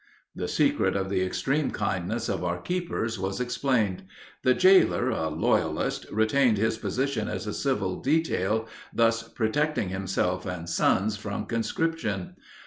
[0.35, 4.01] The secret of the extreme kindness of our keepers was explained.
[4.41, 10.67] The jailer, a loyalist, retained his position as a civil detail, thus protecting himself and
[10.67, 12.35] sons from conscription.